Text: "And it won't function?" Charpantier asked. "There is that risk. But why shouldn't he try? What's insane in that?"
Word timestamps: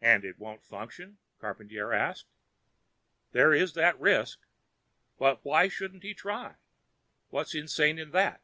"And 0.00 0.24
it 0.24 0.40
won't 0.40 0.64
function?" 0.64 1.18
Charpantier 1.40 1.92
asked. 1.92 2.26
"There 3.30 3.54
is 3.54 3.74
that 3.74 3.96
risk. 4.00 4.40
But 5.20 5.44
why 5.44 5.68
shouldn't 5.68 6.02
he 6.02 6.14
try? 6.14 6.56
What's 7.28 7.54
insane 7.54 7.96
in 8.00 8.10
that?" 8.10 8.42